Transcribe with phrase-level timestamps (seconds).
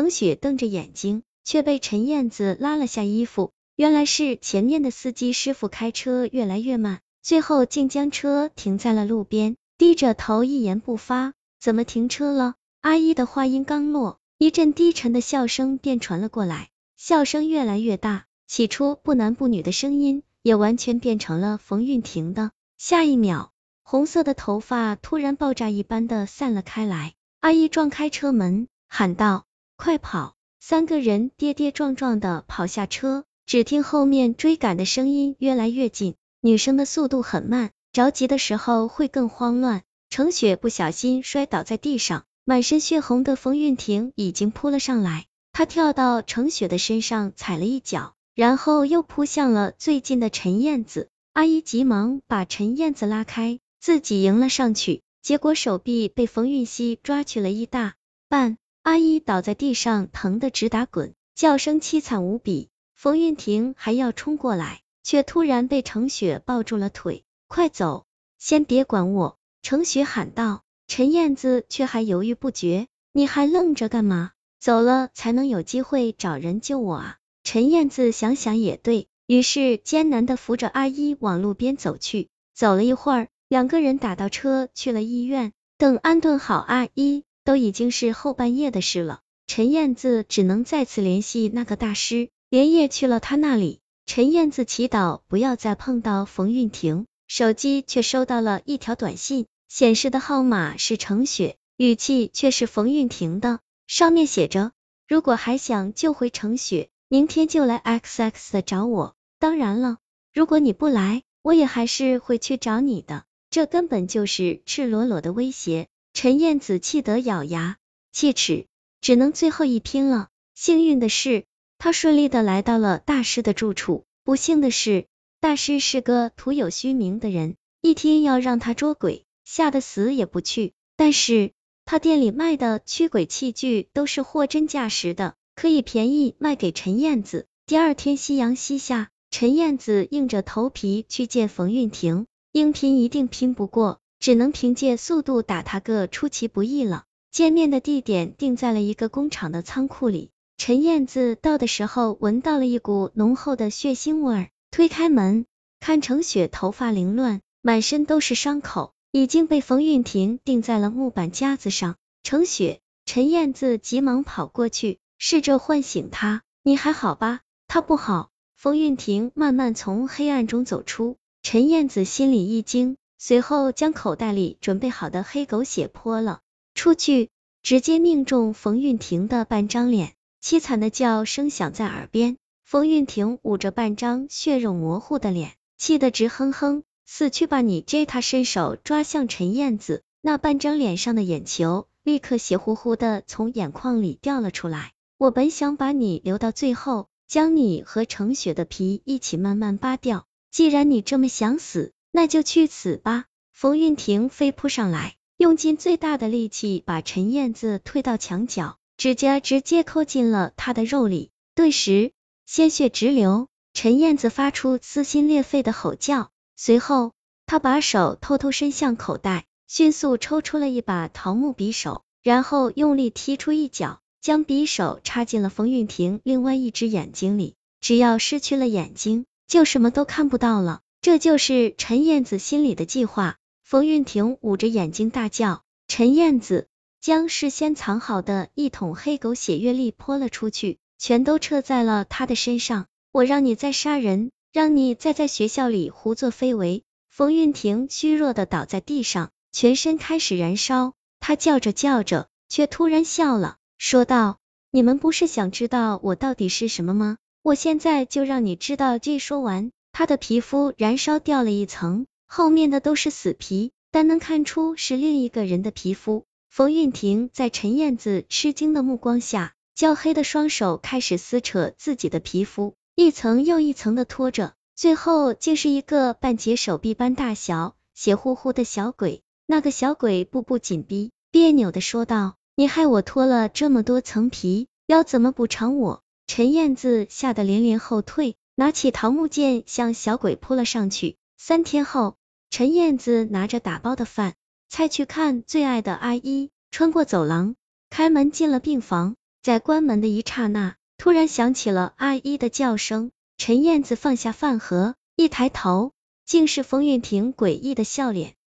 [0.00, 3.50] 冷雪瞪着眼睛，却被陈燕子拉了下衣服。
[3.76, 11.34] 原来是前面的司机师傅开车越来越慢，最后竟将车停在了路边，低着头一言不发。
[11.60, 12.54] 怎么停车了？
[12.80, 22.52] 阿姨的话音刚落，一阵低沉的笑声便传了过来，笑声越来越大，起初不男不女的声音也完全变成了冯运婷的。
[22.78, 29.44] 下一秒，红色的头发突然爆炸一般的散了开来，阿姨撞开车门，喊道
[29.80, 36.16] ：“快跑！”三个人跌跌撞撞的跑下车，只听后面追赶的声音越来越近。
[36.42, 39.82] 女生的速度很慢，着急的时候会更慌乱。
[40.10, 51.08] 程雪不小心摔倒在地上，满身血红的冯韵婷已经扑了上来，她跳到程雪的身上踩了一脚，然后又扑向了最近的陈燕子。
[51.32, 57.94] 阿姨急忙把陈燕子拉开，自己迎了上去，结果手臂被冯韵熙抓去了一大
[58.28, 58.58] 半，
[58.90, 62.70] 阿姨倒在地上，疼得直打滚，叫声凄惨无比。
[62.96, 68.06] 冯运婷还要冲过来，却突然被程雪抱住了腿，快走，
[68.40, 69.38] 先别管我！
[69.62, 70.62] 程雪喊道。
[70.88, 74.32] 陈燕子却还犹豫不决，你还愣着干嘛？
[74.58, 77.18] 走了才能有机会找人救我啊！
[77.44, 79.06] 陈燕子想想也对。
[79.28, 85.52] 于是艰难的扶着阿姨往路边走去，走了一会儿，两个人打到车去了医院。
[85.78, 89.22] 等安顿好阿姨，都已经是后半夜的事了。
[89.48, 93.80] 陈燕子只能再次联系那个大师，连夜去了他那里。
[94.06, 104.70] 陈燕子祈祷不要再碰到冯运婷，手机却收到了一条短信，显示的号码是程雪，语气却是冯运婷的，上面写着：
[105.08, 109.16] 如果还想救回程雪，明天就来 X X 的找我。
[109.40, 109.98] 当然了，
[110.32, 113.24] 如果你不来，我也还是会去找你的。
[113.50, 115.88] 这根本就是赤裸裸的威胁。
[116.12, 117.76] 陈燕子气得咬牙
[118.12, 118.66] 切齿，
[119.00, 120.28] 只能最后一拼了。
[120.54, 121.44] 幸运的是，
[121.78, 124.04] 他顺利的来到了大师的住处。
[124.24, 125.06] 不幸的是，
[125.40, 130.72] 大师是个徒有虚名的人，一听要让他捉鬼，吓得死也不去。
[130.96, 131.52] 但是
[131.84, 137.46] 他店里卖的驱鬼器具都是货真价实的，可以便宜卖给陈燕子。
[137.66, 139.10] 第二天夕阳西下。
[139.32, 147.04] 陈燕子硬着头皮去见冯运婷，硬拼一定拼不过，只能凭借速度打他个出其不意了。
[147.32, 150.30] 见面的地点定在了一个工厂的仓库里。
[150.58, 155.46] 陈燕子到的时候，闻到了一股浓厚的血腥味儿，推开门，
[155.80, 161.96] 看程雪头发凌乱，满身都是伤口，已经被冯运婷钉在了木板夹子上。
[162.22, 167.40] 程雪，陈燕子急忙跑过去，试着唤醒他，你还好吧？
[167.66, 168.28] 他不好。
[168.56, 176.40] 冯运婷慢慢从黑暗中走出，陈燕子心里一惊，随后将口袋里准备好的黑狗血泼了
[176.74, 177.28] 出去，
[177.62, 182.38] 直接命中冯运婷的半张脸，凄惨的叫声响在耳边。
[182.64, 187.82] 冯运婷捂着半张血肉模糊的脸，气得直哼哼，死去吧你！
[187.82, 194.92] 这他伸手抓向陈燕子那半张脸上的眼球，立刻血乎乎的从眼眶里掉了出来。
[195.18, 197.08] 我本想把你留到最后。
[197.28, 200.26] 将你和程雪的皮一起慢慢扒掉。
[200.50, 203.24] 既然你这么想死，那就去死吧！
[203.52, 212.12] 冯运婷飞扑上来，用尽最大的力气把陈燕子推到墙角，指甲直接抠进了她的肉里，顿时
[212.46, 213.48] 鲜血直流。
[213.72, 217.12] 陈燕子发出撕心裂肺的吼叫，随后
[217.46, 224.00] 她把手偷偷伸向口袋，迅速抽出了一把桃木匕首，然后用力踢出一脚。
[224.20, 230.82] 将匕首插进了冯运婷另外一只眼睛里，只要失去了眼睛，就什么都看不到了。
[231.02, 233.36] 这就是陈燕子心里的计划。
[233.62, 236.68] 冯运婷捂着眼睛大叫，陈燕子
[237.00, 242.86] 将事先藏好的一桶黑狗血月历泼了出去，全都撤在了他的身上。
[243.12, 246.84] 我让你再杀人，让你再在学校里胡作非为。
[247.08, 250.92] 冯运婷虚弱的倒在地上，全身开始燃烧。
[251.18, 253.56] 他叫着叫着，却突然笑了。
[253.78, 254.38] 说道
[254.70, 257.16] ：“你们不是想知道我到底是什么吗？
[257.42, 266.24] 我现在就让你知道。”这说完，他的皮肤燃烧掉了一层，后面的都是死皮，但能看出是另一个人的皮肤。
[266.48, 279.22] 冯运婷在陈燕子吃惊的目光下，焦黑的双手开始撕扯自己的皮肤，一层又一层的拖着，最后竟是一个半截手臂般大小、血乎乎的小鬼。
[279.46, 282.34] 那个小鬼步步紧逼，别扭的说道。
[282.56, 286.02] 你害我脱了这么多层皮，要怎么补偿我？
[286.26, 291.16] 陈燕子吓得连连后退，拿起桃木剑向小鬼扑了上去。
[291.38, 292.18] 三天后，
[292.50, 294.34] 陈燕子拿着打包的饭
[294.68, 297.54] 菜去看最爱的阿姨，穿过走廊，
[297.88, 299.16] 开门进了病房。
[299.40, 303.12] 在关门的一刹那，突然响起了阿姨的叫声。
[303.38, 305.92] 陈燕子放下饭盒，一抬头，
[306.26, 308.34] 竟是冯运婷诡异的笑脸。